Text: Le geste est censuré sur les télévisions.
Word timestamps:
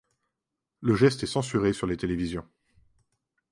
Le 0.79 0.95
geste 0.95 1.21
est 1.21 1.27
censuré 1.27 1.73
sur 1.73 1.85
les 1.85 1.95
télévisions. 1.95 2.47